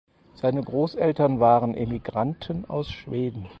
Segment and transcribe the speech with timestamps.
[0.33, 3.45] Seine Großeltern waren Emigranten aus Schweden.